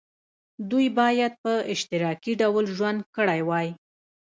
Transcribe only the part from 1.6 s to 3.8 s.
اشتراکي ډول ژوند کړی وای.